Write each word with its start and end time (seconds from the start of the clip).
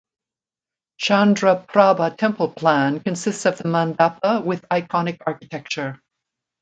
Chandraprabha 0.99 2.17
temple 2.17 2.49
plan 2.51 3.01
consists 3.01 3.45
of 3.45 3.59
the 3.59 3.65
mandapa 3.65 4.43
with 4.43 4.67
iconic 4.69 5.19
architecture. 5.27 6.01